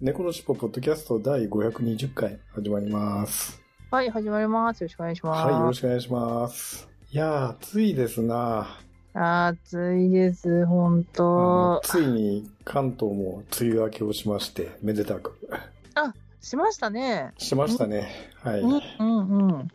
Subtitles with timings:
[0.00, 3.60] 猫のしっぽポッドキャスト第520回始まります。
[3.90, 4.82] はい、始まります。
[4.82, 5.44] よろしくお願いします。
[5.44, 6.88] はい、よろしくお願いします。
[7.10, 8.78] いやー、暑いですな
[9.12, 11.80] 暑いです、ほんあのと。
[11.82, 15.36] ついに関東も梅雨明けをしまして、めでたく。
[16.40, 17.32] しましたね。
[17.36, 18.08] しましたね。
[18.44, 18.60] はい。
[18.60, 19.68] うん、うん、うん。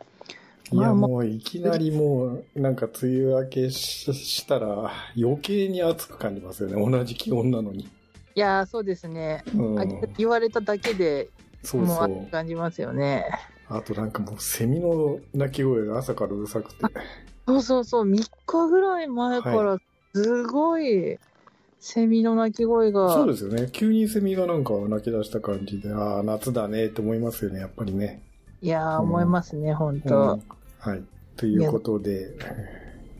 [0.72, 6.92] いや、もういきなりもう、なんか梅雨明けししたら余計に暑く感じますよね。
[6.92, 7.90] 同じ気温なのに。
[8.36, 9.44] いやー、そうですね。
[9.56, 9.86] うんあ。
[10.18, 11.30] 言われただけで、
[11.64, 12.32] そうそう。
[12.32, 13.26] 感じますよね。
[13.70, 16.86] あとなんかもうセミの鳴き声が朝からうるさくて。
[17.48, 19.78] そうそうそう、3日ぐらい前から、
[20.14, 21.18] すごい、
[21.80, 23.14] セミの鳴き声が。
[23.14, 23.70] そうですよね。
[23.72, 28.22] 急にセミがなんか鳴き出した感じで、ああ、夏だねって思いますよね、やっぱりね。
[28.62, 30.40] いやー、思いますね、ほんうんと。
[30.80, 31.04] はい。
[31.36, 32.32] ということで、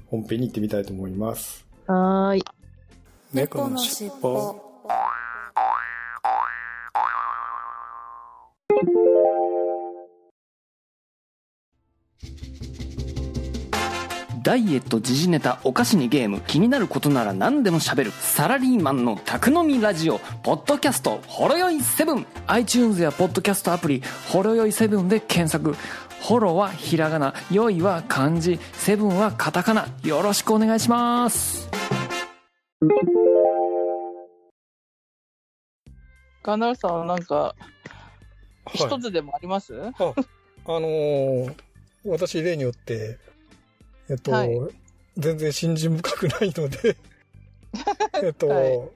[0.08, 1.66] 本編に行ってみたいと思います。
[1.88, 2.44] はーい。
[3.34, 4.73] 猫のしっぽ
[14.44, 25.76] ダイエット時事ネタお菓子にゲーム気になることなら何でも喋るサラリーマンの宅飲みラジオポッドキャストほろよい7 iTunes やポッドキャストアプリほろよい7で検索。
[26.22, 29.88] ホロはひらがなよいは漢字セブンはカタカナ。
[30.04, 31.70] よろしくお願いします。
[36.44, 37.56] ガナルさん、なんか、
[38.74, 39.02] 一はい。
[39.02, 40.14] つでもあります、あ、あ
[40.68, 41.56] のー
[42.06, 43.18] 私例によって、
[44.14, 44.50] えっと、はい
[45.18, 46.98] 全然信心深くないので、
[48.24, 48.90] えっと、はい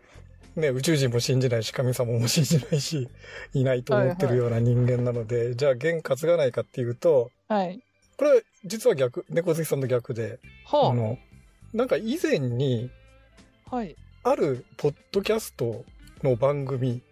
[0.60, 3.08] ね、宇宙人も信じないし、神様も信じないし、
[3.54, 7.80] いないと思ってるような人間なので、じゃあ、弦担がないかっていうと、はい。
[8.18, 11.20] これは実は逆、猫好きさんと逆で、はあの、
[11.74, 12.90] なんか以前に、
[13.70, 13.96] あ、はい。
[14.24, 15.86] あるポッドキャスト
[16.24, 17.04] の番組、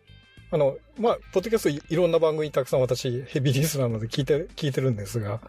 [0.50, 5.40] あの、まあ、ポッドキャストいいろんな番組たくさん私ヘビーリスナーなので聞いて、聞いてるんですが、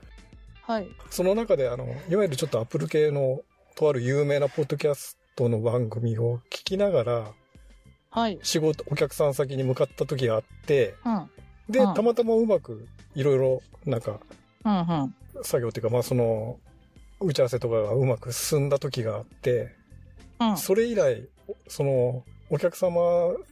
[0.66, 0.88] はい。
[1.10, 3.40] その中であの、いわゆるちょっとアップル系の
[3.76, 7.32] とある有名なポッドキャストの番組を聞きながら、
[8.10, 8.38] はい。
[8.42, 11.30] 仕事、お客さん先に向かった時があって、うん。
[11.68, 14.18] で、うんたまたまうまくいろいろなんか
[14.64, 15.14] うん、うん。
[15.44, 16.58] 作業っていうか、まあその、
[17.20, 19.74] 打ち合わせとかがうまく進んだ時があって、
[20.40, 20.56] うん。
[20.56, 21.28] それ以来、
[21.68, 23.00] その、お客様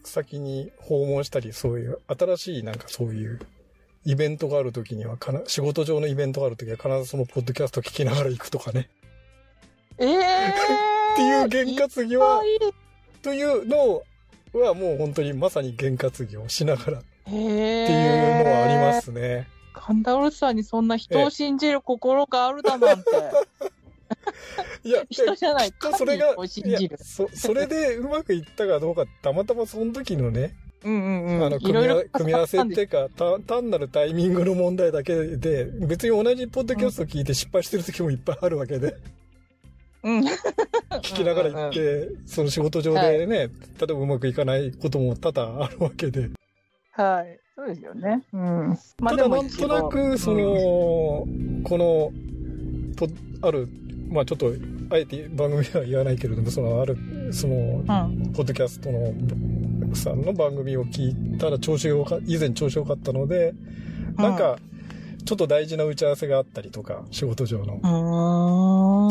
[0.02, 3.38] 先に訪問したり、そういう、新しいなんかそういう、
[4.04, 8.88] イベントがある時にはかな、仕事上のイベントがある時は必ずそのポッドキャスト聞きながら行くとかね。
[9.98, 12.42] ええー、っていう験担ぎは、
[13.22, 14.02] というの
[14.52, 19.48] はもう本当にまさに験担ぎをしながらってぱいうのはありますね。
[19.72, 23.10] カンダウルスさんにそんな人を信じる心があるだなんて。
[24.84, 26.34] いや、人じゃない、きっとそれが。
[26.98, 31.44] そ、それでうまくいったかどうか、たまたまその時のね、うんうんうん。
[31.44, 38.96] あの、いろいろ組み合わ組み合わせっていうか、た単なるタイミングの問題だけで、別に同じポッドキャスト聞いて失敗してる時もいっぱいあるわけで、
[40.02, 40.20] うん。
[40.20, 46.30] 聞きながら行って、その仕事上でね、例えばうまくいかないことも多々あるわけで、
[46.96, 47.40] はい。
[47.56, 48.22] そうですよね。
[48.32, 48.78] うん。
[49.00, 50.44] まただなんとなく、そ、の、
[51.62, 52.12] この、
[52.96, 53.08] と、
[53.42, 53.68] ある、
[54.10, 54.52] まあちょっと、
[54.90, 56.96] あえて番組では言わないけれども、その、ある、
[57.32, 58.32] その、うん。
[58.32, 59.12] ポッドキャストの
[59.94, 63.54] さんの番組を聞いたら調子が以前調子良かったので、
[64.16, 64.58] なんか、
[65.24, 67.78] ちょっと大事な打ち合わせがあったりとか、仕事上のう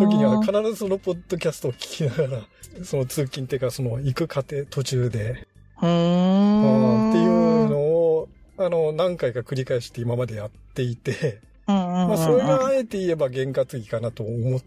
[0.04, 0.08] ん。
[0.08, 2.44] 時には必ずそのポッドキャストを聞きながら、
[2.84, 5.48] その通勤っていうか、その行く過程途中で。
[5.78, 11.40] っていうのを、あの、何回か繰り返して今までやっていて。
[11.66, 14.62] まあ、それがあえて言えば験担ぎかなと思っ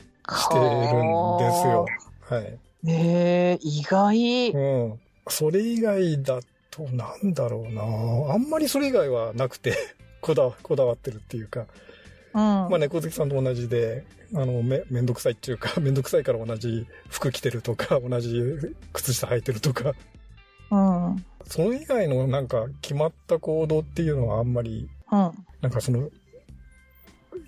[0.48, 1.86] てるんですよ。
[2.28, 2.58] はい。
[2.82, 4.50] ねえ、意外。
[4.50, 4.58] う
[4.94, 5.00] ん。
[5.28, 6.40] それ以外だ
[6.70, 7.82] と、なんだろうな
[8.32, 9.74] あんまりそれ以外はなくて、
[10.20, 11.66] こだわ、こだわってるっていうか、
[12.34, 12.38] うん。
[12.38, 18.40] まあ、猫好きさんと同じで、あの、め、めんどくさいっていうか、 めんどくさいから同じ服着てるとか、同じ
[18.92, 19.94] 靴下履いてるとか、
[20.70, 21.12] うん。
[21.12, 21.24] うん。
[21.44, 26.10] それ以外のなんか決まった行動っていうのはあんまり、なんかその、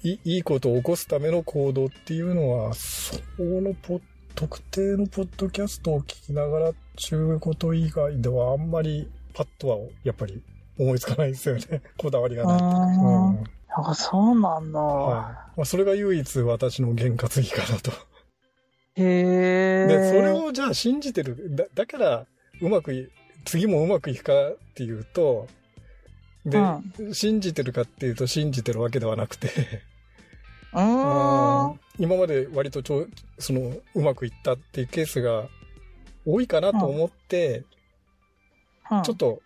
[0.02, 4.00] いいいことを起こすための行動っていうのは、そのポ
[4.34, 10.42] 特定のポッドキャストを聞きながらちゅうこと以外ではあんまりパッとはやっぱり
[10.78, 11.82] 思いつかないですよね。
[11.98, 12.56] こだわりがない。
[12.56, 13.94] うーん。
[13.94, 14.78] そうなんだ。
[14.78, 15.58] はい。
[15.58, 17.90] まあ、それが唯一私の験担ぎかなと。
[18.94, 19.86] へえ。
[19.88, 21.54] で、それをじゃあ信じてる。
[21.54, 22.26] だ、だから、
[22.60, 23.08] うまくい、
[23.44, 25.46] 次もうまくいくかっていうと、
[26.44, 26.58] で、
[26.98, 29.48] う信じてるかっていうと信じてるわけではなくて、
[30.72, 31.80] うーん。
[31.98, 33.06] 今まで割とちょ、
[33.38, 35.48] その、うまくいったっていうケースが
[36.26, 39.42] 多いかなと思って、うんちょっと、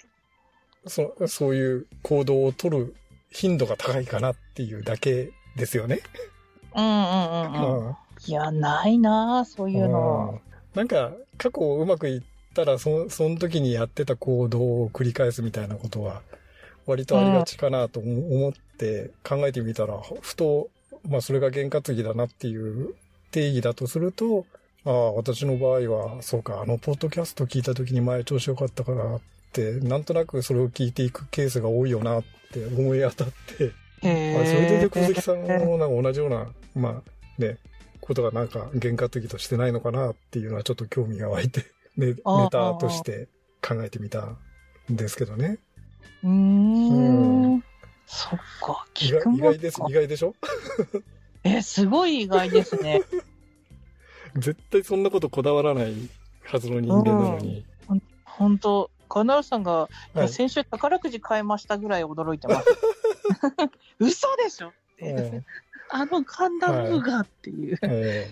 [0.86, 2.94] そ、そういう行動を取る
[3.30, 6.00] 頻度が高いかなっていうだけですよね。
[6.76, 7.86] うんうんうんうん。
[7.88, 10.40] うんいや、ないなそういうの。
[10.74, 12.22] なんか、過去うまくいっ
[12.54, 16.22] たら、そ、その時にやってた行動を繰り返すみたいなことは、
[16.86, 20.68] 割とありがちかなと思って考えてみたら、ふと、
[21.08, 22.94] まあそれが験担ぎだなっていう
[23.30, 24.46] 定義だとすると、
[24.84, 29.20] ああ、私の場合は、そうか、あの、ポッドキャスト聞いた時に前調子良かったからっ
[29.52, 34.88] て、なんとなくそれを聞いていくケースが多いよなって思い当たって、あ、それでえ。
[34.88, 37.58] 小関さんもなんか同じような、まあね、
[38.00, 41.64] ことがなんか原価的としてないのかなっていうのはちょっと興味が湧いて、
[41.96, 42.14] ね、ネ
[42.50, 43.28] タとして
[43.66, 44.36] 考えてみたん
[44.90, 45.58] ですけどね。
[46.24, 47.64] うん
[48.14, 50.34] そっか、意聞くもん外意外です、意外でしょ？
[51.44, 53.00] え、すごい意外ですね。
[54.36, 55.94] 絶対そんなことこだわらない
[56.44, 57.64] はずの人間なのに。
[58.24, 62.68] 本当カナルさんが、はい先週宝くじ買いましたぐらい驚いてます。
[63.98, 64.68] 嘘でしょ？
[64.68, 65.44] ってうん
[65.90, 67.78] あのガンダムがっていう。
[67.82, 68.30] え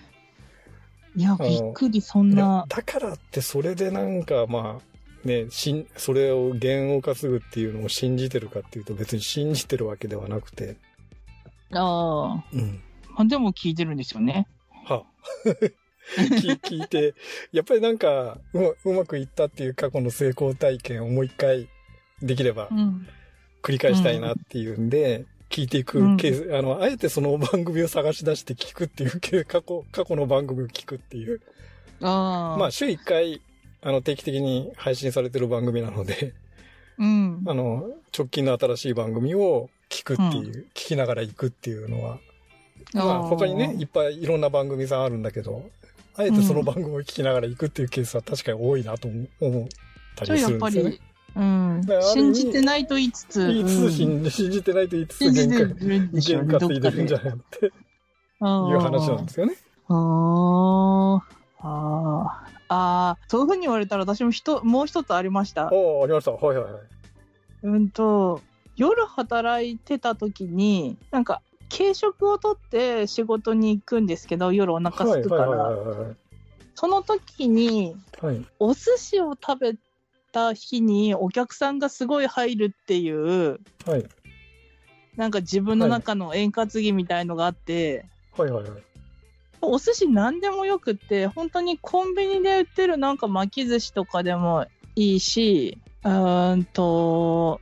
[1.16, 2.64] いや、えびっくり、そんな。
[2.68, 4.89] だからってそれでなんかまあ、
[5.24, 10.76] ね、しん、それを弦を担ぐっていうのを信じてるかっていうと別に信じてるわけではなくて、
[11.72, 12.44] ああ。
[12.52, 12.82] うん。
[13.14, 14.46] まあでも聞いてるんですよね。
[14.84, 15.04] は
[16.16, 17.14] 聞 聞いて、
[17.52, 21.68] やっぱりなんかうま、うまくいったっていう過去の成功体験をもう一回
[22.22, 23.06] できればうん。
[23.62, 31.40] 繰り返したいなっていうんで、聞いていくうんケース、あの、あえてその番組を探し出して聞くっていう過去、過去の番組を聞くっていう。
[32.00, 32.56] ああ。
[32.58, 33.42] まあ、週一回、
[33.82, 36.34] あの、定期的に配信されてる番組なので、
[36.98, 37.42] うん。
[37.46, 42.18] あの、直近の新しい番組を聞くっていう、聞きながら行くっていうのは、
[42.92, 45.70] まあ、他にね、いっぱいいろんな番組さんあるんだけど、
[46.16, 49.68] あえてその番組を聞きながら行くっていうケースは確かに多いなと思思っ
[50.16, 51.00] たりそれやっぱするんですよねり。、
[51.36, 51.80] うん
[52.12, 53.46] 信じてないと言いつつ。
[53.46, 57.18] 言いつうんつ信信じてないと言いつつ限界、限どっかで担いでるんじゃ。
[57.18, 57.72] ないのっていう
[58.40, 59.54] 話なんですよね。
[59.88, 61.22] あ
[61.60, 61.66] あ。
[61.66, 62.59] ああ。
[62.70, 63.18] ああ。
[63.28, 65.68] そういうふうに言われたら私もひともう一つありました。
[65.72, 66.30] おーありました。
[66.30, 66.82] はいはいはい。
[67.64, 68.40] うんと、
[68.76, 71.42] 夜働いてた時に、なんか、
[71.76, 75.70] 軽食をとって仕事に行くんですけど、夜お腹はい空くから。
[76.74, 78.36] その時に、はい。
[78.36, 78.46] はい。
[78.60, 79.74] お寿司を食べ
[80.32, 84.04] た日にお客さんがすごい入るっていう、はい。
[85.16, 88.06] なんか自分の中の円滑ぎみたいのがあって、
[88.36, 88.82] はいはいはい。
[89.62, 94.66] お寿司何でもよくって、本当にコンビニで売ってるなんか巻き寿司とかでも
[94.96, 97.60] いいし、うーんと、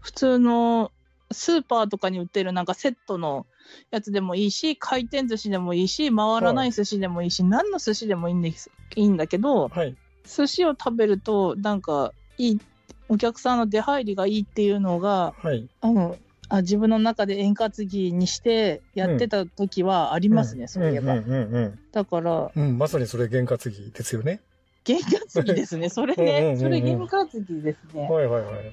[0.00, 0.92] 普通の
[1.32, 3.46] スーパーとかに売ってるなんかセットの
[3.90, 9.96] やつでもいいし、回転寿司でもいいし、回らない寿司でもいいし、何の寿司でもいいんです、いいんだけど、はい。
[10.24, 12.60] 寿司を食べると、なんか、いい、
[13.08, 15.68] お客さんの出入りがいいっていうのが、はい。
[15.82, 16.16] うん、
[16.48, 21.14] あ自分の中で円滑ぎにしてやってた時はありますね、そういえば。
[21.14, 22.62] うんうんうんだから、うん。
[22.62, 24.40] うん、まさにそれ験担ぎですよね。
[24.84, 25.88] 験担ぎですね。
[25.90, 28.08] それうんうんうんうね、んそれ験担ぎですね。
[28.10, 28.72] はいはいはい。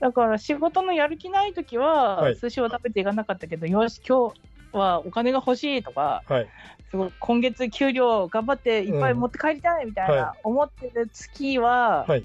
[0.00, 6.48] だから仕事のやる気ない時ははい、寿司を食べていかなかったけど、よし、今日はお金が欲しいとか、はい。
[6.90, 12.24] すごい今月給料頑張っていっぱい持って帰りたいみたいはな思ってる月は、はい。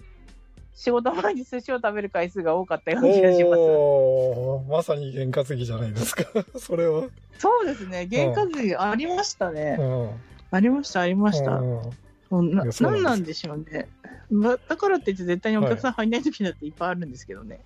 [0.76, 4.70] 仕事前に寿司を食べる回数が多かったような気がします。
[4.70, 6.26] まさに験担ぎじゃないですか。
[6.60, 7.08] それは。
[7.38, 9.78] そうですね、験担ぎありましたね。
[9.80, 10.10] うん。
[10.52, 11.56] ありました、ありました。
[11.56, 13.88] うんななんなんでしょうね。
[14.32, 17.60] ま、だからって言って絶対にお客さん入んない時だっていっぱいあるんですけどね。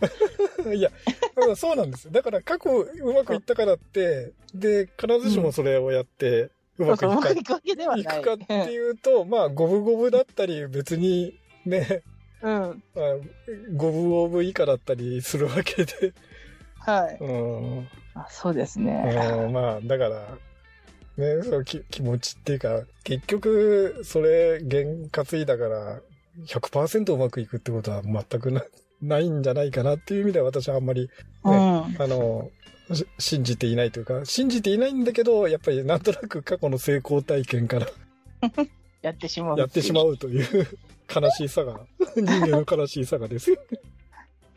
[0.74, 0.90] いや、
[1.36, 2.10] うんそうなんですよ。
[2.12, 7.04] だから過去うまくいったからって、で、必ずしもそれをやって、うまく。
[7.04, 12.02] いくかっていうと、まあ、五分五分だったり、別にね、
[12.42, 12.82] うん。
[12.94, 13.04] まあ
[13.74, 16.12] 五分五分以下だったりするわけで、
[16.88, 17.18] はい。
[17.20, 17.26] う
[17.80, 19.42] ん、あそうですね。
[19.46, 20.38] うんまあ、だから、
[21.18, 26.00] ね、そうき気持ちっていうか、結局、それ、験担いだから、
[26.46, 28.64] 100%うまくいくってことは全くな
[29.02, 31.10] ないんじゃないかなっていう意味では私はあんまり
[31.44, 31.52] うん。
[31.54, 32.50] あの、
[32.92, 37.86] し信じていないというか、信じていないんだけど、やっぱりなんとなく過去の成功体験から
[39.02, 39.58] やってしまう。
[39.58, 40.10] やってしまう。
[40.10, 40.66] うという
[41.14, 41.80] 悲しさが、
[42.16, 43.58] 人間の悲しさがですよ。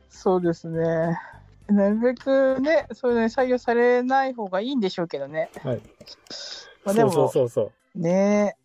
[0.09, 1.19] そうですね。
[1.67, 5.49] なるべくね、そういうのに採用されない方がいいんでしょうけどね。
[5.63, 5.81] はい。
[6.83, 7.99] まあでもそうそうそうそう。
[7.99, 8.55] ね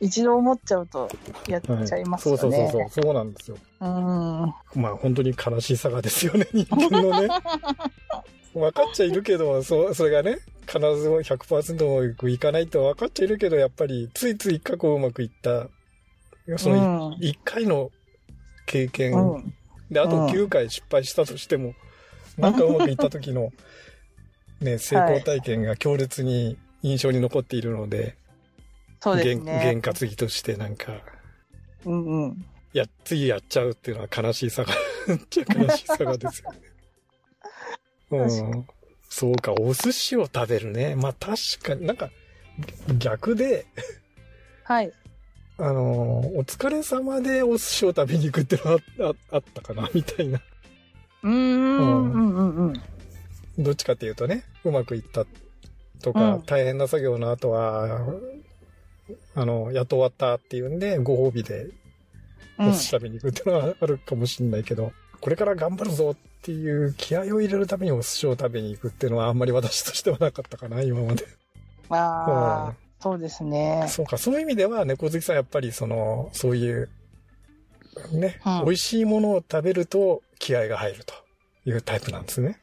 [0.00, 1.08] 一度思っちゃうと
[1.48, 2.70] やっはいちゃいますそうよね。
[2.70, 3.56] そうそうそう、そうなんですよ。
[3.80, 3.90] うん。
[4.80, 7.28] まあ本当に悲しい差がですよね、人間のね。
[8.54, 15.68] 分かっちゃいるけど、そそれがね、必ず100%うまくいかないと分かっちゃいるけど、やっぱりついつい過去うまくいった、
[16.58, 17.90] そのうん1回の
[18.66, 19.54] 経験、うん。
[19.90, 21.74] で、あとうん9回失敗したとしても、
[22.36, 23.50] なんかうまくいった時の、
[24.60, 28.16] ね、成功体験が強烈に印象に残っているので、
[29.00, 29.60] そうです験ね。
[29.62, 31.00] 験担ぎとしてなんか、
[31.84, 32.44] うんうん。
[32.72, 34.74] や、次やっちゃうっていうのは悲しいさが、
[35.08, 36.60] めっちゃ悲しいさがですよね。
[38.10, 38.68] うん。
[39.08, 40.94] そうか、お寿司を食べるね。
[40.94, 42.10] まあ確かになんか、
[42.98, 43.66] 逆で、
[44.64, 44.92] はい。
[45.60, 50.40] あのーお疲れ様でお寿司を食べに行くっていうのはあああったかな、 みたいな。
[51.24, 51.32] うーん。
[51.32, 52.74] うんうんうん。
[53.64, 55.24] どっちかっていうとね、うまくいった
[56.02, 58.06] とか、うん大変な作業の後は、
[59.34, 61.70] あの、やっと終わったっていうんで、ご褒美で
[62.58, 71.26] うんお寿司食べに行くっていうのはあるかもしれないけど、これから頑張るぞっていう気合を入れるためにお寿司を食べに行くっていうのはあんまり私としてはなかったかな、今まで。
[71.90, 73.86] ああ、そうですね。
[73.88, 76.88] そうか、そういう意味では猫好きさんやっぱりその、そういう、
[78.12, 81.14] ね、うん美味しいものを食べると気合が入ると
[81.64, 82.60] いうタイプなんですね。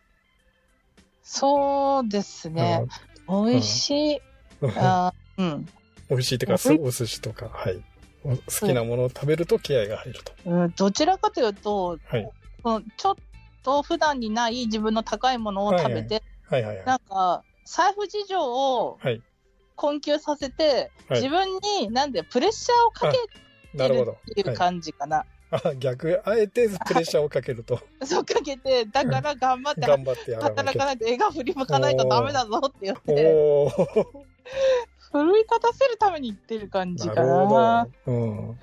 [1.23, 2.85] そうですね。
[3.27, 4.21] 美味しい。
[4.61, 5.67] うんあーうん。
[6.09, 7.83] 美味しいっていうか、お寿司とか、はい。
[8.23, 10.33] お好きなものを食べると気合が入ると。
[10.45, 12.29] うん、どちらかというと、はい。
[12.97, 13.15] ちょっ
[13.65, 16.85] と普段にない自分の高いものを食べて、はいはいはい。
[16.85, 19.21] なんか、財布事情をはい。
[19.75, 21.47] 困窮させて、はい自分
[21.79, 23.39] になんでプレッシャーをかけて
[23.89, 24.15] る。
[24.31, 25.25] っていうはい、感じかな。
[25.51, 30.35] あ逆、あえてプレッシャーをかけると、 そうかけて、だから頑張って頑張って。
[30.35, 33.35] 働かないと、絵が振り向かないとダメだぞって言って、
[35.11, 37.87] 奮い立たせるために言ってる感じかな。
[38.05, 38.59] うん。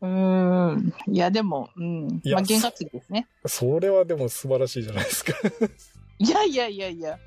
[0.00, 0.92] うーん。
[1.08, 2.20] いや、でも、うん。
[2.24, 3.26] まあ、験担ぎですね。
[3.46, 5.32] それはでも素晴らしいじゃないですか。
[6.18, 7.18] いやいやいやいや。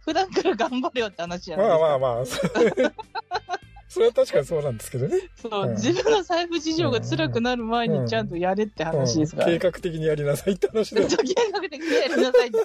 [0.00, 2.50] 普段から頑張れよって話じゃないまですか。
[2.54, 2.92] あまあまあ、
[3.88, 5.18] それは確かにそうなんですけどね。
[5.36, 9.46] そう、うん自分の財布事情が辛くなる前にちゃんとやれって話ですから。
[9.46, 11.08] うん計画的にやりなさいって話で。
[11.08, 12.58] そ う計画的にやりなさいって。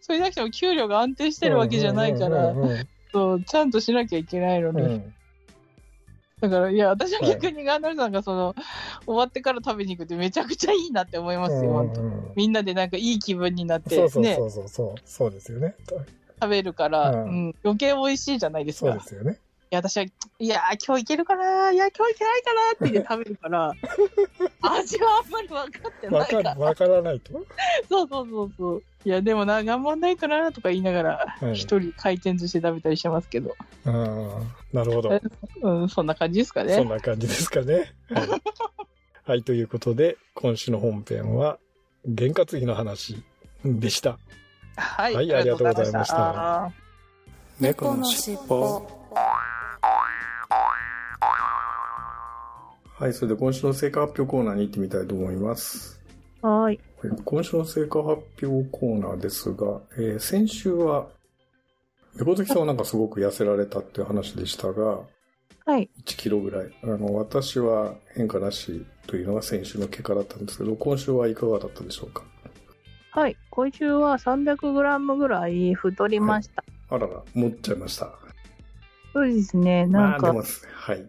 [0.00, 5.00] それなくても給料が安定してるわけじゃないから、うんうんそうちゃんとしなきゃいけないので。
[6.40, 8.54] だから、いや、私は逆にガンダルさんがその、
[9.06, 11.78] 終わってから食べに行くってめちゃくちゃいいなって思いますよ、うん。
[11.78, 14.68] うんみんなでなんかいい気分になって、そうそうねそ、うそう。
[14.68, 15.74] そう、そうですよね。
[16.38, 17.54] 食べるから、ううんん。
[17.64, 18.90] 余計美味しいじゃないですか。
[18.90, 19.40] そうですよね。
[19.68, 21.72] いや、私は、いやー、今日いけるかな？
[21.72, 23.72] いや、今日いけないかなって言って食べるから、
[24.62, 26.54] 味はあんまり分かってなわかいから。
[26.60, 27.32] わからないと？
[27.88, 28.82] そうそうそうそう。
[29.04, 34.28] いや、でもな、頑張んないかなとか言いながら、はい一人回転寿司食べたりしてますけど、うん
[34.72, 35.20] なるほど。
[35.62, 36.84] うん、そんな感じですかそんね。
[36.84, 37.92] な感じですかね。
[38.10, 38.28] はい、
[39.24, 41.58] はい、ということで、今週の本編は、
[42.06, 43.20] 験担ぎの話
[43.64, 44.18] でした。
[44.76, 46.72] はい、はいありがとうございましたあ
[47.58, 48.86] 猫のしっぽ
[52.98, 56.00] はい、それで今週の成果発表コーナーに行ってみたいと思います。
[56.42, 56.80] ーはーい。
[57.02, 61.08] はい今週の成果発表コーナーですが、えー先週は、
[62.16, 65.00] 猫好きさんはなんかすごく痩せられたっていう話でしたが、
[65.66, 65.90] はい。
[66.04, 66.70] 1キロぐらい。
[66.84, 72.24] あの、私は変化なしというのが先週の結果だったんですけど、今週はいかがだったでしょうか？
[73.10, 73.36] はい。
[73.50, 76.64] 今週は 300g ぐらい太りました。
[76.88, 78.10] あらら、持っちゃいました。
[79.12, 79.86] そうですね。
[79.86, 81.06] なんか、まあはい。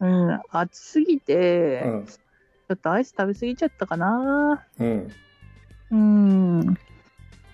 [0.00, 2.06] うん、暑すぎて、うん。
[2.06, 4.62] ちょっとアイス食べ過ぎちゃったかな。
[4.78, 5.14] うん。
[5.90, 6.74] うん。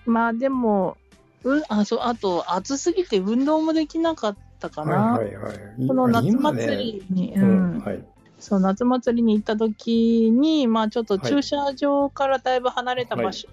[0.05, 0.97] まあでも、
[1.43, 5.13] うん、あ、そう、あと、暑すぎて運動もできなかったかな。
[5.13, 5.87] はいはいはい。
[5.87, 8.03] この夏今祭りに、ね、ううん、ん、はい。
[8.39, 13.47] そう、夏祭りに行った時に、まあちょっと駐車場からだいぶ離れた場所、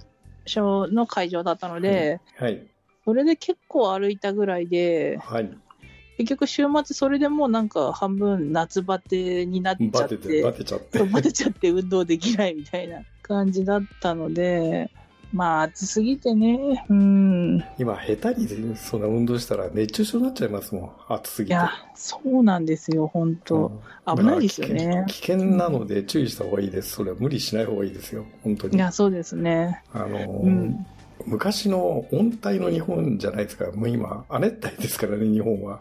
[0.89, 2.67] の会場だったので、はい。
[3.05, 5.51] それで結構歩いたぐらいで、はい。
[6.23, 11.03] 結局週末それでもうなんか半分夏バテになっちゃって、バテちゃって。
[11.03, 14.91] バテちゃって運動できないみたいな感じだったので、
[15.33, 17.65] まあ暑すぎてね、うん。
[17.79, 20.91] 今、下手にそんな運動したら熱中症になっちゃいますもん。
[21.09, 21.55] 暑すぎて。
[21.55, 23.67] いや、そうなんですよ、本当、
[24.07, 25.05] うん危ないですよね。
[25.09, 26.91] 危険なので注意した方がいいです。
[26.91, 28.27] それは無理しない方がいいですよ。
[28.43, 28.77] 本当に。
[28.77, 29.83] いや、そうですね。
[29.93, 30.87] あのーうん。
[31.27, 33.71] 昔の温帯の日本じゃないですか。
[33.73, 35.81] もう今、亜熱帯ですからね、日本は。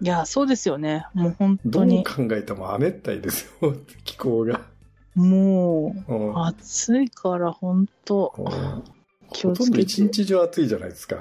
[0.00, 1.06] いや、そうですよね。
[1.14, 2.04] もう本どう当に。
[2.04, 4.62] 考えても亜熱帯ですよ、気候が。
[5.14, 8.84] もうんう、暑いから本当うん
[9.32, 9.80] 気をほとんどつけて。
[9.80, 11.18] い一日中暑いじゃないですか。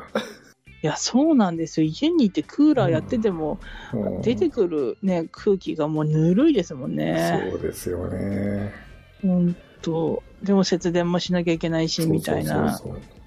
[0.82, 1.88] や、そうなんですよ。
[1.88, 3.60] 家にいてクーラーやってても、
[3.94, 7.50] うん出てくるね、空気がもうぬるいですもんね。
[7.52, 8.74] そうですよね。
[9.22, 12.78] 本当でも節電もしなきゃいけないし、みたいな。
[12.78, 13.19] そうそうそう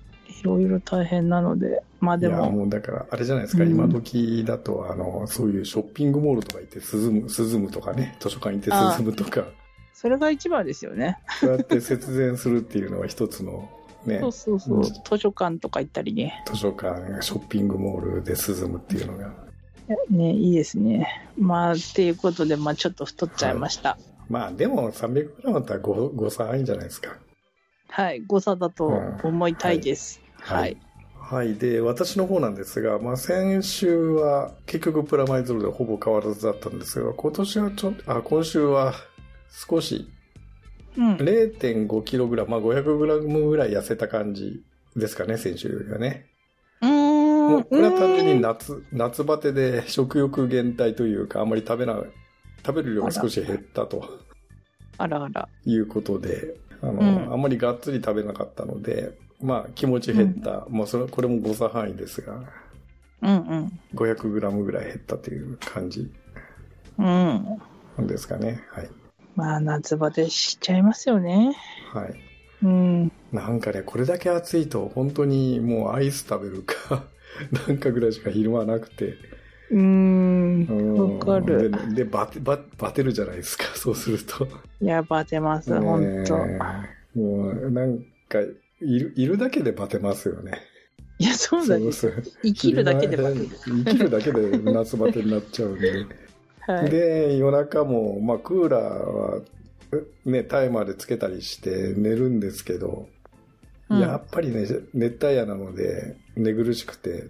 [0.42, 1.82] いろいろ大変なので。
[2.00, 9.44] まあでいや、も、もうだから、あれじゃないですか、うん今時だと、あの、そういうショッピングモールとか行って涼む、涼むとかね、図書館行って涼むとか、
[9.94, 11.18] それが一番ですよね。
[11.40, 13.70] そうやって節電するっていうのは一つの、
[14.04, 14.78] ねそう、そうそう。
[14.78, 16.42] うん図書館とか行ったりね。
[16.46, 19.32] 図書館、ショッピングモールで涼むっていうのが。
[20.11, 21.28] ね、いいですね。
[21.38, 23.99] まあ、っていうことで、まあちょっと太っちゃいました。
[24.28, 27.16] まあ、でも 300g だったら誤誤差いいんじゃないですか。
[27.88, 28.22] はい。
[28.26, 28.87] 誤差だと
[29.22, 30.22] 思いたいです。
[30.42, 30.76] はい。
[31.18, 31.54] はい。
[31.54, 38.94] で、私の方なんですが、まあ、先週は結局プラマイゼロでほぼ変わらずだったんですが、今年はちょっと、あ、今週は
[39.68, 40.08] 少し
[40.96, 41.16] うん。
[41.16, 44.62] 0.5kg、まあ、500g ぐらい痩せた感じ
[44.94, 46.26] ですかね、先週よりはね。
[46.82, 47.49] うーん。
[47.49, 51.96] もうこれは単純にうん夏、夏バテで食欲減退というか、あんまり食べない、
[52.66, 54.04] 食べる量が少し減ったと
[54.99, 55.49] あらあら。
[55.64, 62.34] いうことで、あの、うんあんまりがっつり食べなかったので、まあ気持ち減った、もうそれ、これも誤差範囲ですが、
[63.22, 63.80] うんうん。
[63.94, 66.11] 500g ぐらい減ったという感じ
[66.99, 67.02] う
[68.02, 68.06] ん。
[68.06, 68.62] ですかね。
[68.72, 68.90] はい。
[69.34, 71.56] まあ、夏バテしちゃいますよね。
[71.92, 72.14] はい。
[72.62, 73.12] うん。
[73.32, 77.04] なんかね、これだけ暑いと本当にもうアイス食べるか、
[77.68, 79.16] なんかぐらいしか昼間なくて。
[79.70, 80.66] うーん。
[80.68, 81.70] うんわかる。
[81.88, 84.46] で、でバテ、ババテるじゃないですか、そうすると。
[84.80, 86.37] いや、バテます、ほんと。
[86.37, 86.58] ね
[87.14, 88.38] えもう、なんか、
[88.85, 90.61] いる、いるだけでバテますよね。
[91.19, 91.91] いや、そうだね。
[92.43, 93.49] 生きるだけでバテる。
[93.67, 96.07] 生きるだけで夏バテになっちゃうんで。
[96.67, 96.91] はい。
[96.91, 99.41] で、夜中も、まあ、クーラーは、
[100.25, 103.23] ね、タイマーでつけたりして寝るんですけど、うん
[104.01, 107.29] やっぱりね、熱帯夜なので、寝苦しくて、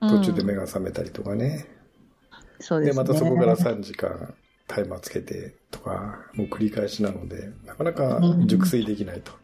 [0.00, 1.66] 途中で目が覚めたりとかね。
[2.58, 3.02] で、そうですね。
[3.02, 4.34] またそこから3時間
[4.68, 9.38] タイマーつけてとか、もう繰り返しなので、なかなか熟睡できないとうん。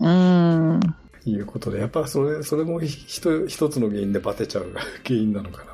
[0.00, 4.72] いうことで、やっぱそれ、それもひと一つの原因でバテちゃう
[5.04, 5.72] 原因なのかな。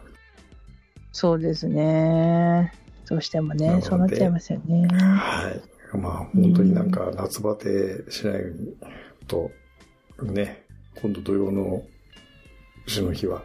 [1.13, 2.73] そうですね。
[3.09, 4.87] どうしてもね、そうなっちゃいますよね。
[4.89, 5.97] はい。
[5.97, 8.77] まあ、本当になんか夏バテしないように
[9.27, 9.51] と、
[10.23, 10.65] ね、
[11.01, 11.83] 今度土曜の
[12.87, 13.43] 牛の日は、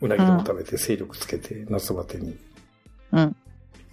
[0.00, 2.38] うなぎでも食べて精力つけて夏バテに
[3.12, 3.36] うん。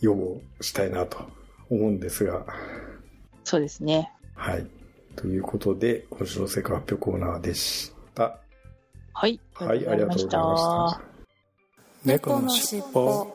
[0.02, 1.26] 予防したいなと
[1.70, 2.46] 思うんですが、
[3.44, 4.12] そうですね。
[4.36, 4.68] はい。
[5.16, 8.40] ということで、今週の成果発表コーナーでした。
[9.14, 9.40] はい。
[9.54, 11.02] はい、ありがとうございました。
[12.06, 13.28] 猫のしっぽ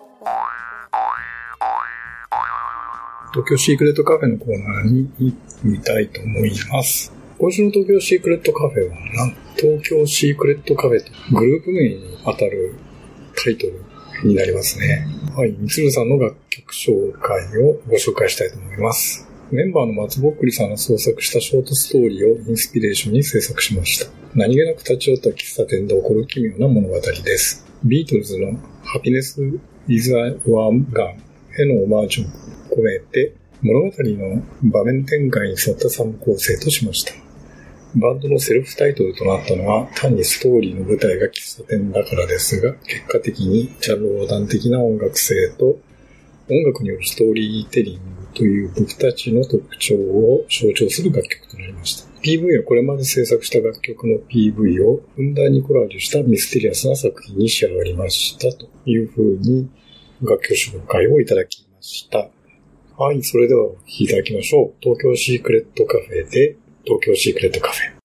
[3.32, 7.12] 東京シークレットカフェのコーナーに行ってみたいと思います。
[7.38, 12.74] 今週の東京シークレットカフェは、なん東京シークレットカフェとグループ名に当たる
[13.36, 13.84] タイトル
[14.28, 15.06] になりますね。
[15.36, 19.29] はい、みつるさんの楽曲紹介をご紹介したいと思います。
[19.52, 24.08] メンバーの松ぼっくりさんが創作したショートストーリーをインスピレーションに制作しました。
[24.32, 27.66] 何気なく立ち寄った喫茶店で起こる奇妙な物語です。
[27.82, 29.42] ビートルズのハピネス・
[29.88, 31.08] イズ・ア・ワーガン
[31.58, 37.12] へのオマージュを込めて物語の場面展開に沿った3構成としました。
[37.96, 45.76] バンドのセルフタイトルとなったのは単にストーリーの舞台が喫茶店だからですが、結果的にジャンル横断的な音楽性と
[46.48, 52.10] 音楽によるストーリーテリングという僕たちの特徴を象徴する楽曲となりました。
[52.22, 59.68] PV はこれまで制作した楽曲の PV をふんだんにコラージュしたミステリアスな作品に仕上がりましたというふうに
[60.22, 62.28] 楽曲紹介をいただきました。
[63.02, 64.72] はい、それではお聴きいただきましょう。
[64.80, 67.99] 東京シークレットカフェで東京シークレットカフェ。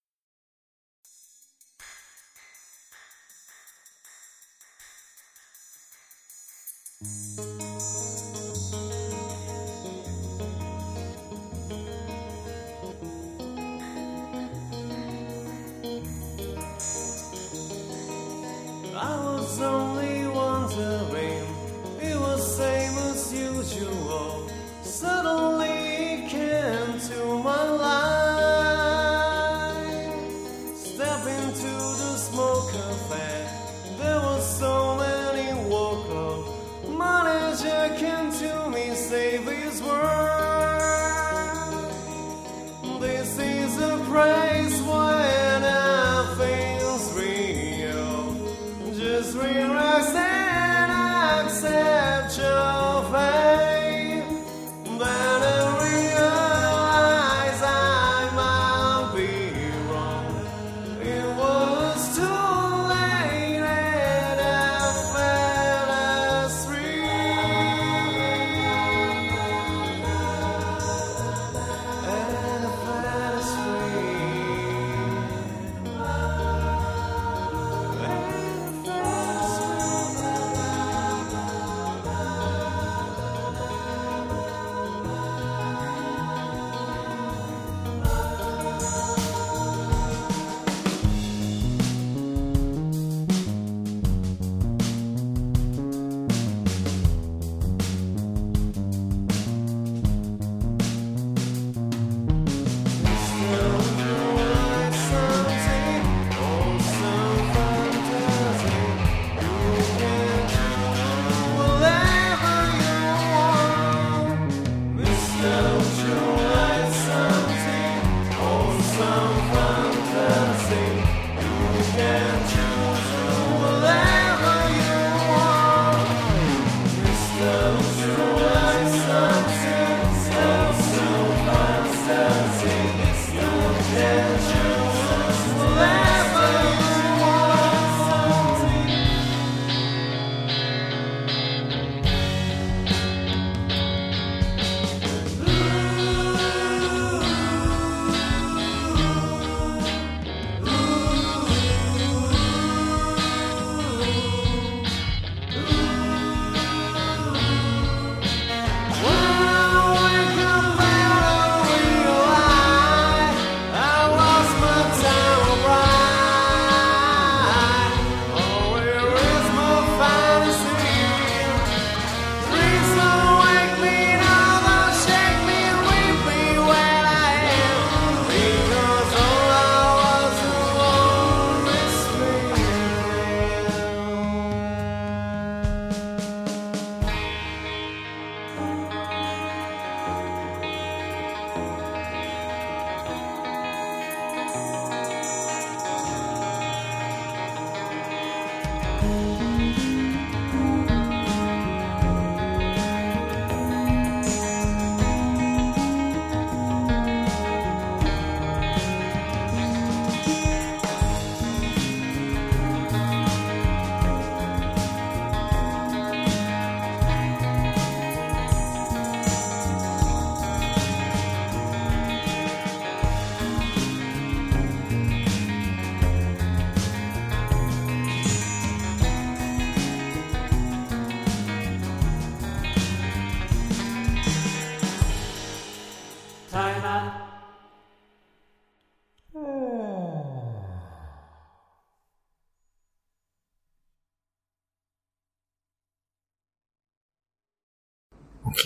[23.78, 24.48] you all.
[24.82, 25.45] Settle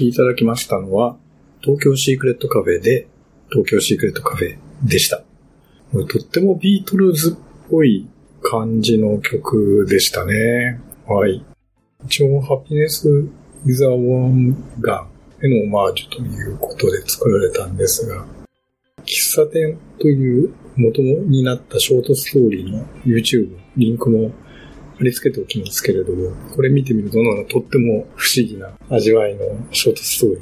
[0.01, 1.19] お聞きいただきましたのは、
[1.61, 3.07] 東京シークレットカフェで、
[3.51, 5.23] 東京シークレットカフェでした。
[5.93, 8.09] とってもビートルズっぽい
[8.41, 10.81] 感じの曲でしたね。
[11.07, 11.45] はい。
[12.07, 13.29] 一応、ハピネス・
[13.67, 15.07] イザ・ワン・ガ
[15.43, 18.25] ンへのオマージュということで作られたんですが、
[19.05, 24.33] 喫茶店という元になったショートストーリーの YouTube、リンクも
[25.01, 29.41] 貼り付けておきますけれども、これ見てみるととっても不思議な味わいの
[29.73, 30.41] ショートストーリー、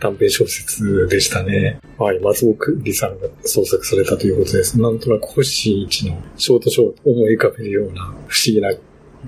[0.00, 1.78] 短編小説でしたね。
[1.96, 4.80] はい、松尾くりさんが創作されたということです。
[4.80, 8.74] なんとなく星一のショートショートを思い浮かべるような不思議な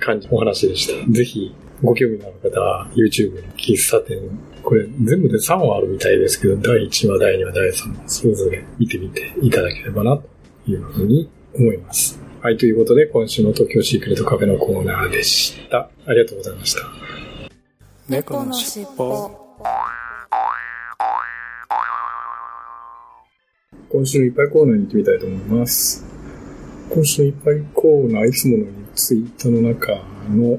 [0.01, 1.12] 感じのお話でした。
[1.12, 4.18] ぜひ、ご興味のある方は YouTube に喫茶店、
[4.64, 10.25] これ全部で3話あるみたいですけど、第1話、第2話、第3話、それぞれ見てみていただければな、と
[10.66, 12.22] いうふうに思います。
[12.43, 15.89] はい、ということで、今週の東京シークレットカフェのコーナーでした。
[16.07, 16.81] ありがとうございました。
[18.09, 19.31] 猫のしっぽ
[23.89, 26.05] 今週のいっぱいコーナーに行ってみたいと思います。
[26.91, 29.93] 今週のいっぱいコーナー、いつものようにツイートの中
[30.29, 30.59] の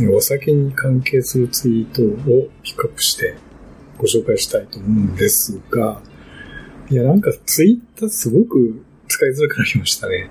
[0.00, 3.36] えお酒に関係するツイートをピックアップして
[3.98, 6.00] ご紹介したいと思うんですが、
[6.88, 10.30] いや、なんかツイッターすごく使いづらくなりましたね。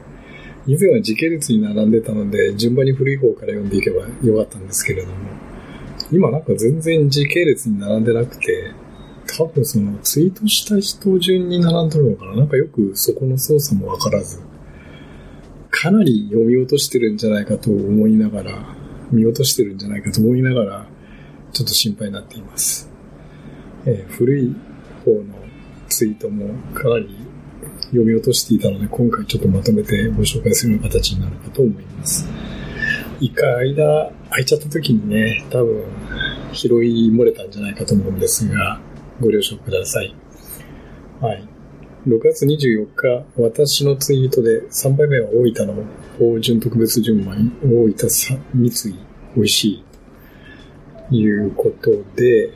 [0.66, 5.16] 以前は時系列に並んでたので、順番に古い方から読んでいけばよかったんですけれども、
[6.12, 8.72] 今なんか全然時系列に並んでなくて、
[9.38, 12.36] 多分そのツイートした人順に並んでるのかな？
[12.36, 14.42] なんかよくそこの操作もわからず、
[15.70, 18.76] かなり読み落としてるんじゃないかと思いながら、
[19.12, 20.86] 見落としてるんじゃないかと思いながら、
[21.52, 22.90] ちょっと心配になっています。
[23.86, 24.56] えー古い
[25.04, 25.24] 方の
[25.90, 27.10] ツイートもかなり
[27.94, 32.28] 読み落としていたので、今回ちょっとまとめてご紹介するような形になるかと思います。
[33.20, 35.84] 一回間空いちゃった時にね、多分
[36.52, 38.82] 拾い漏れたんじゃないかと思うんですが、
[39.22, 40.16] ご了承ください。
[41.22, 41.48] はい。
[42.08, 45.86] 6月24日、私のツイートで3杯目は大分の
[46.20, 47.32] 芳醇特別純米、
[47.64, 48.72] 大分さ三井
[49.36, 49.84] 美味しい。
[51.10, 52.52] ということで、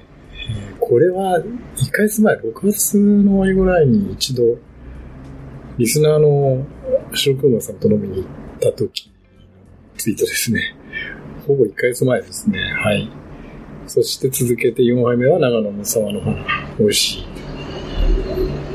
[0.80, 4.58] これは1ヶ月前、6月の終わりぐらいに一度、
[5.78, 6.66] リスナーの
[7.14, 8.28] 白熊さんと飲みに行っ
[8.60, 9.14] た時の
[9.98, 10.76] ツイートですね。
[11.46, 12.60] ほぼ1ヶ月前ですね。
[12.60, 13.08] はい。
[13.86, 16.36] そして続けて4杯目は長野の沢の花、
[16.80, 17.26] 美味しい。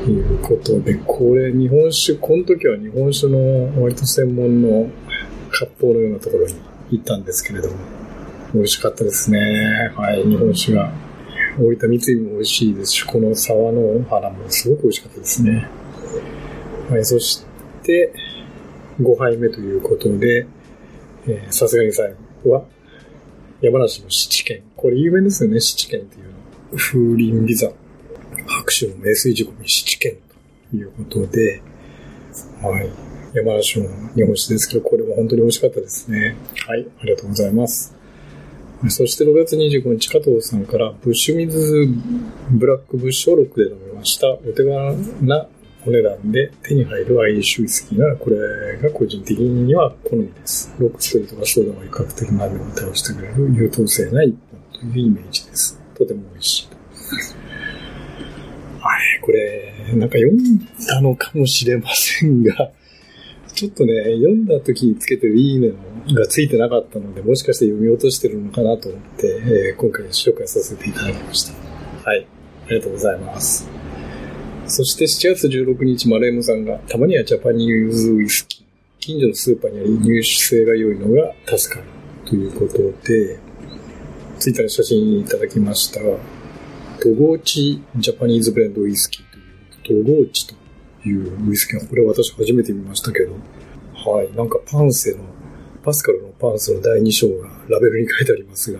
[0.05, 4.89] ということで、これ日本酒、この時は日本酒の割と専門の
[5.51, 6.55] 割烹のようなところに
[6.91, 7.75] 行ったんですけれども、
[8.53, 9.91] 美味しかったですね。
[9.95, 10.91] はい、日本酒が。
[11.59, 15.67] 大分三井も美味しいですし、この沢の花もすごく美味しかったですね。
[16.93, 17.43] はい、そし
[17.81, 18.13] て、
[19.01, 20.45] 5杯目ということで、
[21.49, 22.65] さすがに最後は、
[23.61, 24.61] 山梨の七軒。
[24.75, 26.77] これ有名ですよね、七軒っていうの。
[26.77, 27.73] 風林美山。
[28.45, 30.17] 白州の名水仕込み七軒
[30.69, 31.63] ということで、
[32.61, 32.91] はい。
[33.33, 36.35] 山梨の日本酒ですけど、これも本当に美味しかったですね。
[36.67, 37.95] はい、ありがとうございます。
[38.89, 41.87] そして6月25日、加藤さんから、ブッシュミズ
[42.51, 44.31] ブラックブッシュをロックで飲みました。
[44.31, 45.47] お手軽な
[45.85, 48.37] お値段で手に入るアイリッシュウイスキーなら、これ
[48.77, 50.73] が個人的には好みです。
[50.79, 55.79] ロックストリートがソーダが比較的なめに対してくれる優等生な一本というイメージです。
[55.95, 56.67] とても美味しい。
[58.79, 60.37] はい、これ、なんか読ん
[60.87, 62.71] だのかもしれませんが、
[63.53, 65.71] ちょっとね、読んだ時につけてるいいね
[66.13, 71.53] がついてなかったので、もしかして読み落としてるのかなと思って、えー今回紹介させていただきました。
[72.03, 72.25] はい、
[72.67, 73.82] ありがとうございます。
[74.75, 78.63] そして7月16日、マレームさんが、たまにはジャパニーズウイスキー。
[78.99, 81.85] 近所のスーパーにあり入手性が良いのが助かる。
[82.25, 83.37] ということで、
[84.39, 86.17] ツイッターに写真いただきましたが、
[86.99, 90.55] 戸河内ジャパニーズブレンドウイスキーという、戸河内と
[91.07, 93.33] いうウイスキーは、これ私初めて見ましたけど、
[93.93, 95.19] はい、なんかパンセの、
[95.83, 98.79] パスカルのパンセの第2章がラベルに書いてありますが、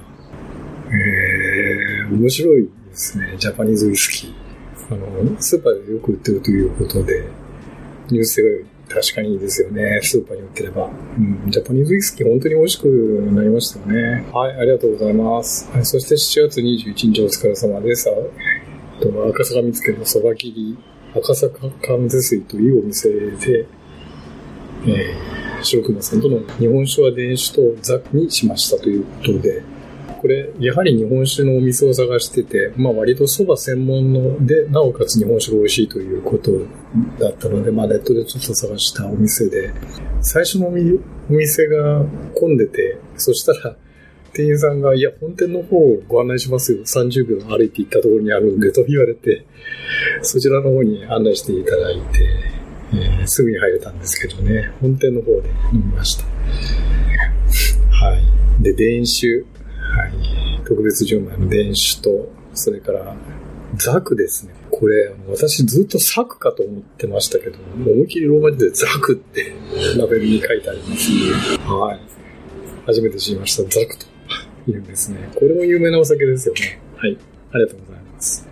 [0.90, 4.43] えー、面白いですね、ジャパニーズウイスキー。
[4.90, 7.24] あの、スーパーでよく売ってるということで、
[8.10, 8.42] ニュース
[8.90, 10.00] が確かにいいですよね。
[10.04, 10.86] スーパーに売ってれば。
[11.18, 12.86] うん、ジャパニーズウイスキー本当に美味しく
[13.34, 14.26] なりましたよね。
[14.32, 15.70] はい、ありがとうございます。
[15.72, 18.10] はい、そして7月21日お疲れ様です。
[18.10, 20.78] えっと赤坂見附のそば切り、
[21.16, 23.66] 赤坂関税水というお店で、
[24.86, 29.64] えー、白熊さんとの日本酒は電酒とザにしましたということで、
[30.24, 36.52] これ、やはり日本酒のお店を探してて、まあ割と蕎麦専門ので、なおかつ日本酒が美味しいということ
[37.20, 39.74] だったので、まあネットでちょっと探したお店で、
[40.22, 40.74] 最初のおお
[41.28, 42.06] 店が
[42.36, 43.76] 混んでて、そしたら、
[44.32, 46.80] 店員さんが、いや、本店の方をご案内しますよ。
[46.84, 49.46] 30秒歩いて行ったところにあるんで、と言われて、
[50.22, 52.02] そちらの方に案内していただいて、
[52.94, 56.24] えーすぐに入れたんですけどね、本店の方で飲みました。
[58.06, 58.64] はい。
[58.64, 59.44] で、電酒。
[59.96, 60.64] はい。
[60.66, 63.16] 特別純米の電酒と、それから、
[63.76, 64.54] ザクですね。
[64.72, 69.54] これ、私ずっとサクかと思ってましたけど、思いっきりローマ字でザクって
[69.98, 71.18] ラベルに書いてありますね。
[71.66, 72.00] はい。
[72.86, 73.64] 初めて知りました。
[73.64, 74.06] ザクと
[74.72, 75.30] いうんですね。
[75.36, 76.80] これも有名なお酒ですよね。
[76.98, 77.18] はい。
[77.52, 78.48] ありがとうございます。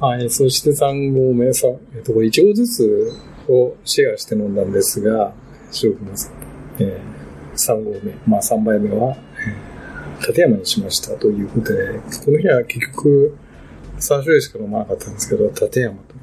[0.00, 0.30] はい。
[0.30, 3.12] そして3合目さ、えっと、これ1合ずつ
[3.48, 5.32] をシェアして飲んだんですが、
[5.70, 6.32] 白くます。
[6.78, 8.14] えー、3合目。
[8.26, 9.16] まあ3杯目は、
[10.20, 13.36] 立山にしましたということで、この日は結局
[13.98, 16.20] 3種類しか飲まなかったんですけど、立山という、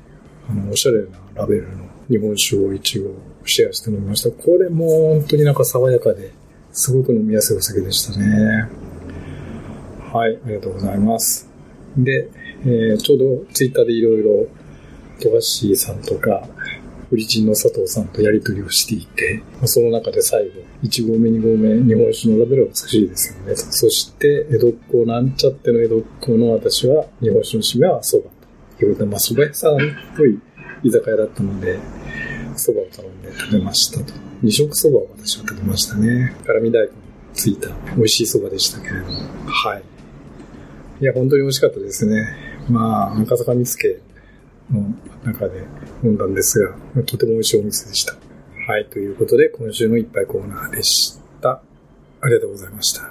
[0.49, 4.29] あの、おしゃれなラベルの日本酒を一応シェアして飲みました。
[4.31, 6.31] これも本当になんか爽やかで、
[6.71, 8.69] すごく飲みやすいお酒でしたね。
[10.11, 11.49] はい、ありがとうございます。
[11.97, 12.29] で、
[12.63, 14.47] えーちょうどツイッターでいろいろ、
[15.21, 16.47] 富樫さんとか、
[17.09, 20.51] フリチンの佐藤さんとやり取りをしていて、その中で最後、
[20.83, 23.55] 1合目、2合目、日本酒のラベルは美しいですよね。
[23.55, 28.29] そして、江戸っ子なんちゃっての江戸っ子の私は、日本酒の締めは蕎麦
[28.79, 29.77] ということで、まあ蕎麦屋さんっ
[30.17, 30.39] ぽい
[30.83, 31.79] 居酒屋だったので、
[32.55, 34.13] 蕎麦を頼んで食べましたと。
[34.41, 36.35] 二食蕎麦を私は食べましたね。
[36.45, 36.89] 辛味大根
[37.33, 39.11] ついた美味しい蕎麦でしたけれども。
[39.45, 39.83] はい。
[41.01, 42.25] いや、本当に美味しかったですね。
[42.69, 44.04] まあ、赤坂見附の
[45.23, 45.63] 中で
[46.03, 46.59] 飲んだんです
[46.95, 48.15] が、とても美味しいお店でした。
[48.67, 51.61] はい、ということで、今週の一杯コーナーでした。
[52.21, 53.09] ありがとうございました。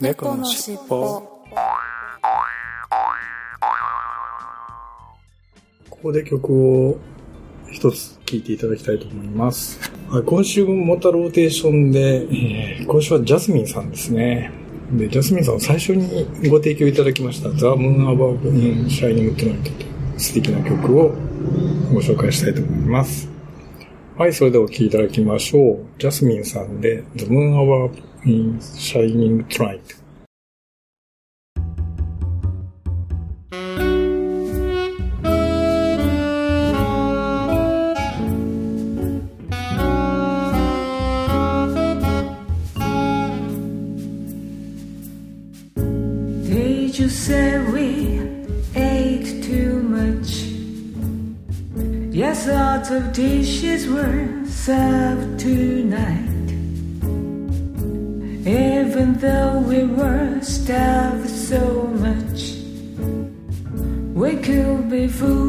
[0.00, 1.20] 猫のしっぽ
[5.90, 6.98] ここで曲を
[7.70, 9.78] 一つ聴いていただきたいと思います。
[10.08, 14.50] はい今週もまたローテーションで、えー今週はジャスミンさんですね。
[14.92, 21.14] で、ジャスミンさんを最初にご提供いただきました、 The Moon Above in Shining Tonight と素敵な曲を
[21.92, 23.28] ご紹介したいと思います。
[24.16, 25.86] はい、それではお聴きいただきましょう。
[25.98, 27.90] ジャスミンさんで、The Moon Above
[28.24, 30.03] in Shining Tonight。
[52.84, 56.50] Lots of dishes were served tonight.
[58.46, 62.56] Even though we were starved so much,
[64.14, 65.43] we could be fully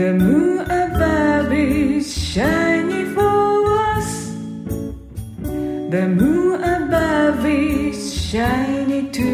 [0.00, 4.28] The moon above is shining for us.
[5.94, 9.29] The moon above is shining tonight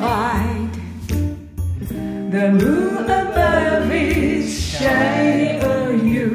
[2.30, 4.46] The moon above is
[4.78, 6.28] shining on you.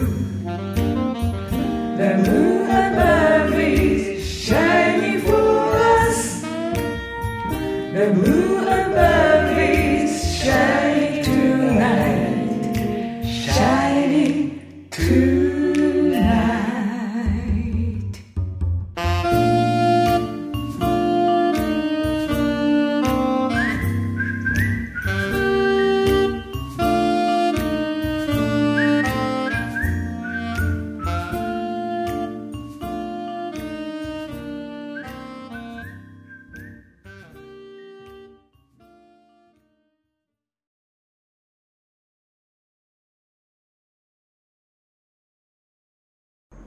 [1.97, 6.41] The moon above is shining for us.
[7.97, 9.24] The moon above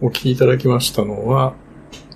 [0.09, 1.55] お聞きいただきましたのは、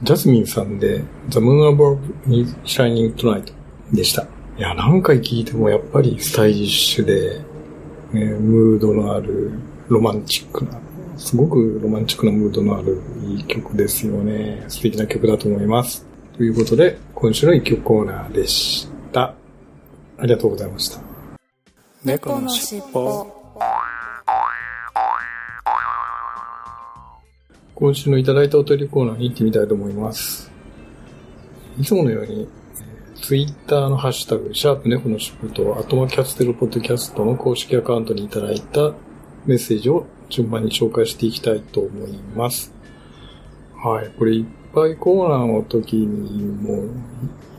[0.03, 1.99] ジャスミンさんで The Moon Above
[2.33, 3.53] is Shining Tonight
[3.93, 4.23] でした。
[4.23, 4.27] い
[4.63, 7.43] や、何回聞いてもやっぱりスタイリッシュで、
[8.15, 9.53] ね、ムードのある
[9.89, 10.81] ロマンチックな、
[11.19, 14.65] すごくロマンチックなムードのあるいい曲ですよね。
[14.69, 16.07] 素敵な曲だと思います。
[16.39, 19.35] ということで、今週の一曲コーナーでした。
[20.17, 20.99] ありがとうございました。
[22.03, 23.42] 猫のしっぽ
[27.83, 30.53] 今週のいただいたお便りコーナーに行ってみたいと思います。
[31.81, 32.47] いつものように、
[33.21, 38.93] ツイッターのハッシュタグ、シャープ猫のしっぽと、アトマキャステルポッドキャストの公式アカウントにいただいた
[39.47, 42.73] メッセージを順番に紹介していきたいと思います。
[43.75, 44.13] はい。
[44.17, 46.87] これいっぱいコーナーの時にもい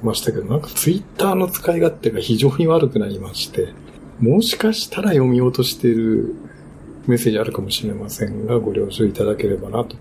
[0.04, 3.74] ましたけど、なんかツイッターの使い勝手が非常に悪くなりまして、
[4.22, 6.34] もしかしたら読み落としている
[7.08, 9.98] メッセージあるかもしれませんが、ご了承いただければなと。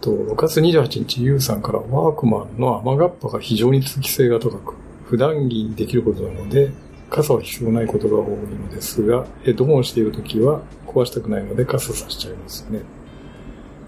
[0.00, 4.74] と、6月28日、ゆうさんからワークマンの雨がっぱが非常に通気性が高く、
[5.08, 6.70] 普段着にできることなので、
[7.10, 12.80] 傘は必要ないことが多いのですが、ヘッドホンしているときは壊したくないので傘さしちゃいますね。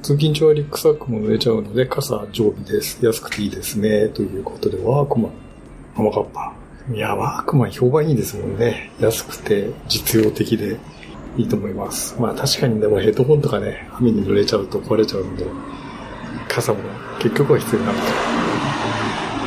[0.03, 2.99] 通勤中はリックサックも濡れちゃうので傘常備です。
[3.05, 4.09] 安くていいですね。
[4.09, 5.33] ということで、ワークマン、
[5.97, 6.53] 雨がっぱ。
[6.93, 8.91] いや、ワークマン評判いいですもんね。
[9.01, 10.77] 安くて実用的で
[11.37, 12.17] いいと思います。
[12.21, 15.47] まあ確かにでもヘッドホンとかね、雨に濡れちゃうと壊れちゃうので、
[16.49, 16.81] 傘も
[17.19, 18.05] 結局は必要になると。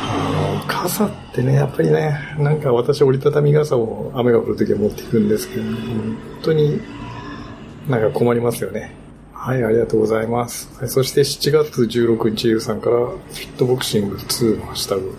[0.08, 6.80] あの傘ってね、やっぱりね、なんか私折りたたみ傘を雨が降るときは持っていくんですけど、本当に
[7.88, 8.94] なんか困りますよね。
[9.32, 10.68] はい、ありがとうございます。
[10.80, 15.14] はい、そして7月16日、ゆうさんから、フィットボクシング2のハッシュタグ、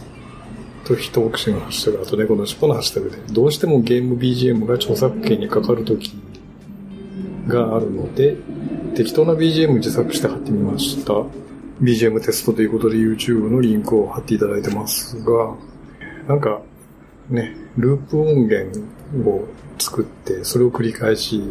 [0.83, 6.11] とフィットボクシングのハッシュタグ、あと猫の尻尾のハッシュタグで、どうしてもゲーム BGM が著作権にかかるとき
[7.47, 8.35] があるので、
[8.95, 11.13] 適当な BGM 自作して貼ってみました。
[11.81, 15.55] BGM テストということで YouTube のリンクを貼っていただいてますが、
[16.27, 16.61] なんか、
[17.29, 18.79] ね、ループ音源
[19.29, 19.47] を
[19.79, 21.41] 作って、それを繰り返し、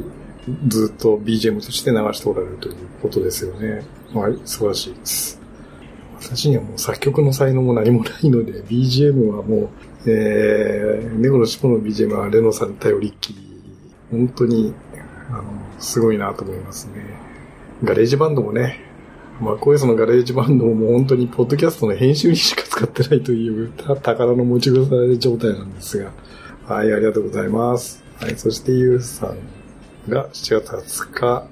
[0.68, 3.82] ずっと BGM として流しておられるということですよね。
[4.14, 5.40] はい、素晴らしいです。
[6.20, 9.70] 私にはもう作曲の才能も何もないので、BGM はも
[10.04, 13.38] う、えー、猫の尻尾の BGM はレノさんに頼りっきり、
[14.10, 14.74] 本当に、
[15.30, 15.44] あの、
[15.78, 16.94] すごいなと思いますね。
[17.84, 18.80] ガレージバンドもね、
[19.40, 26.12] まあ、こういうそのガレージバンドも本当にポッドキャストの編集にしか使ってないというた宝の持ち腐れ状態なんですが。
[26.66, 28.02] はい、ありがとうございます。
[28.18, 29.34] はい、そしてゆうさ
[30.08, 31.46] んが7月20日、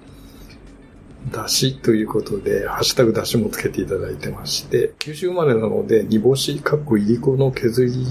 [1.31, 8.07] だしということで、ハッシュタグだしもつけていただいてまして、九州生まれなので、煮干し、かっこいりこの削り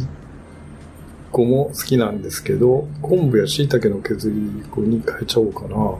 [1.31, 5.95] 粉も好きなんですけど、昆布や椎茸の削り粉に変えちゃおうかな、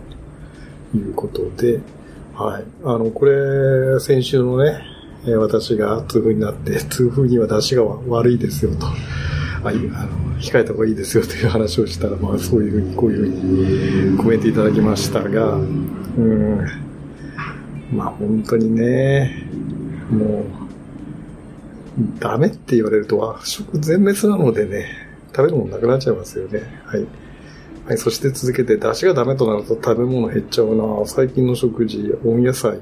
[0.96, 1.82] いうことで、
[2.36, 2.64] はい。
[2.84, 4.82] あの、これ、先週のね、
[5.38, 8.88] 私が痛風になって、 痛風には出汁が悪いですよと。
[9.66, 15.60] あいあの控えた方がいいですよという話をしたら、まあそういうふうに、こういうふうにコメントいただきましたが、う
[16.22, 16.58] ん。
[17.94, 19.48] まあ本当にね、
[20.12, 24.88] もう、ダメって言われると和食全滅なのでね、
[25.34, 26.62] 食べるものなくなっちゃいますよね。
[26.86, 27.06] はい。
[27.86, 31.06] はい、そして続けて、出汁がダメとなると食べ物減っちゃうな。
[31.06, 32.80] 最近の食事、温野菜、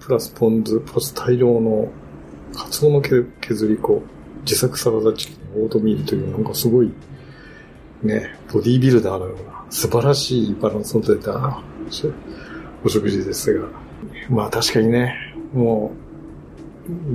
[0.00, 1.88] プラスポン酢、プラス大量の
[2.54, 4.02] カツオの削り粉、
[4.42, 6.92] 自作サラダチキン、オートミールというなんかすごい、
[8.02, 11.62] ね、ボディービルダーのような素晴らしいバランスの取れた
[12.84, 13.66] お食事ですが、
[14.28, 15.16] まあ確かにね、
[15.54, 15.92] も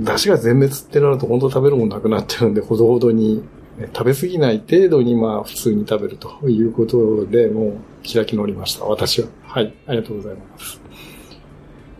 [0.02, 3.44] う、出汁が全滅ってなると本当食べるもんなくなっちゃうんで、ほどほどに、
[3.92, 9.28] 食べ過ぎない程度にまあ普通に食べるということで、もう開き直りました、私は。
[9.42, 10.80] はい、ありがとうございます。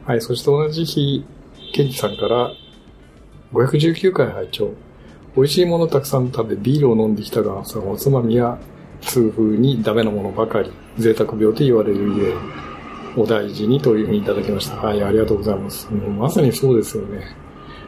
[0.07, 1.25] はい、そして同じ日、
[1.73, 2.53] ケンジさんから、
[3.53, 4.71] 519回拝聴
[5.37, 8.59] 美味しいものたくさん食べ、ビールを飲んできたが、そのおつまみや
[9.01, 12.35] 痛風にダメなものばかり、贅沢病と言われるゆえ、
[13.17, 14.77] お大事にというふうにいただきました。
[14.77, 15.93] はい、ありがとうございます。
[15.93, 17.37] もうまさにそうですよね。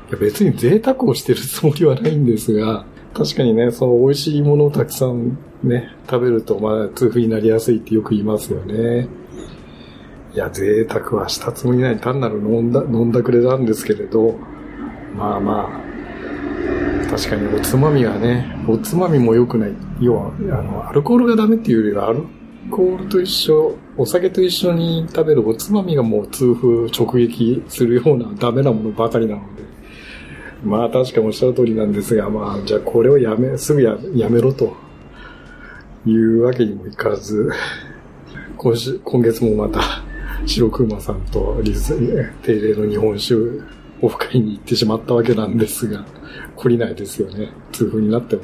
[0.09, 2.84] いや別に贅沢をしてるつもりはないんですが、
[3.16, 9.08] 確かにね、その美味しいものをたくさんね、食べると、まあ、痛風になりやすいってよく言いますよね。
[10.34, 11.96] いや、贅沢はしたつもりない。
[11.98, 14.34] 単なる飲んだ、飲んだくれなんですけれど、
[15.16, 19.72] まあまあ、確かにおつまみはね、おつまみも良くない。
[19.98, 22.24] 要は、あの、アルコールがダメっていうよりは、アル
[22.70, 29.65] コールと一緒、お酒と一緒に食べるおつまみがもう痛風直撃するようなダメなものばかりなので。
[30.66, 34.76] まあ確かにおっしゃる通りなんですが、まあじゃあこれをやめ、すぐややめろと
[36.04, 37.52] いうわけにもいかず、
[38.56, 39.80] 今週、今月もまた、
[40.44, 43.34] 白熊さんとリズ、定例の日本酒
[44.02, 46.04] オフ会に行ってしまったわけなんですが、
[46.56, 47.52] 懲りないですよね。
[47.70, 48.42] 痛風になっても。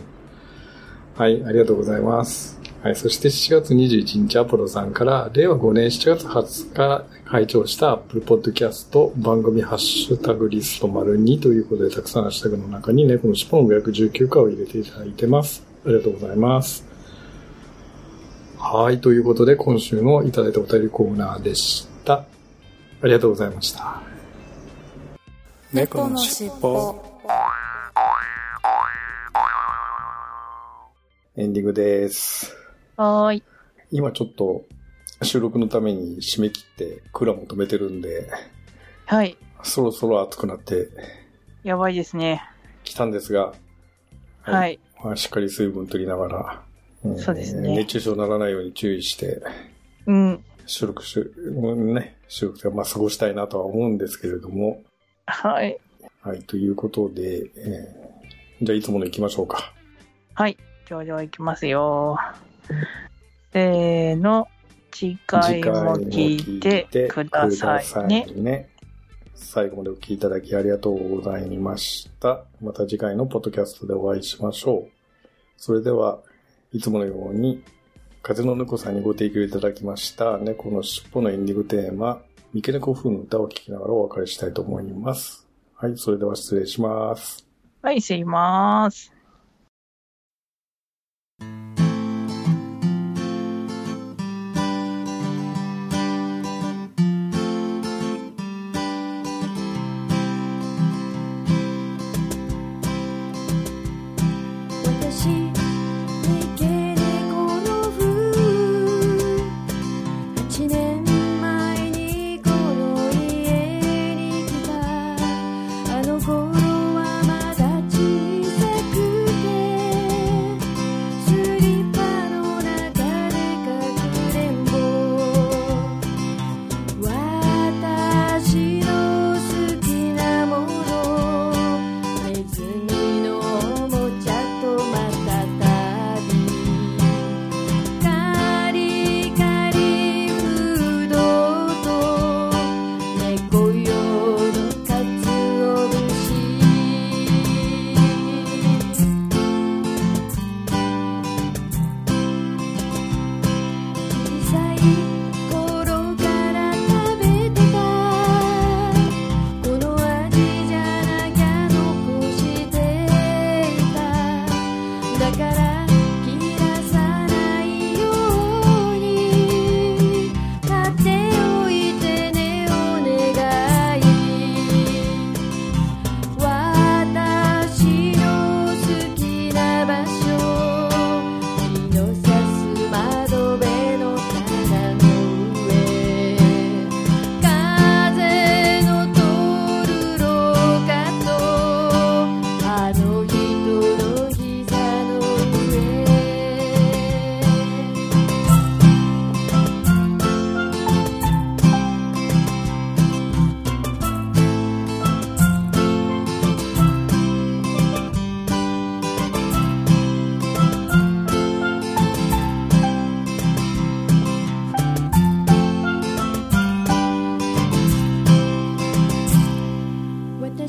[1.16, 2.61] はい、ありがとうございます。
[2.82, 15.62] はい、そして7月21日アポロさんから、令和5年7月20日拝聴した Apple Podcast 番組ハッシュタグリスト丸2ということで、たくさんハッシュタグの中に猫の尻尾の519回を入れていただいてます。
[15.86, 16.84] ありがとうございます。
[18.58, 22.14] はい、ということで今週のいただいたお便りコーナーでした。
[22.14, 22.26] あ
[23.04, 24.02] りがとうございました。
[25.72, 27.00] 猫のしっぽ
[31.36, 32.61] エンディングです。
[32.96, 33.42] はーい。
[33.90, 34.64] 今ちょっと
[35.22, 38.30] 収録のために締め切ってクーラーも止めてるんで、
[39.06, 39.36] はい。
[39.62, 40.88] そろそろ暑くなって
[41.62, 42.42] やばいですね。
[42.84, 43.52] きたんですが、
[44.40, 44.80] はい。
[45.02, 46.62] まあ、しっかり水分取りなが
[47.04, 49.42] ら、んそうですね熱中症にならないように注意して、
[50.06, 50.44] うん。
[50.66, 54.82] 収録し、うんね、収録でまあ過ごしたいなとは思うんですけれども、
[55.26, 55.78] はい。
[56.22, 58.12] はい、ということで、えー
[58.62, 59.72] じゃあいつもの行きましょうか。
[60.34, 60.56] はい。
[60.88, 62.16] ではでは行きますよ。
[63.52, 64.48] せーの。
[64.92, 68.26] 次回も聞いてくださいね。
[68.36, 68.68] ね。
[69.34, 72.44] 最後までお聞きいただきありがとうございました。
[72.60, 74.90] また次回のポッドキャストでお会いしましょう。
[75.56, 76.20] それでは、
[76.72, 77.62] いつものように、
[78.22, 85.48] 風の猫さんにご提供いただきました猫の尻尾のエンディングテーマ、三毛猫風の歌を聴きながらお別れしたいと思います。
[85.74, 87.46] はい、それでは失礼します。
[87.80, 89.12] はい、失礼します。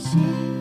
[0.03, 0.52] 些。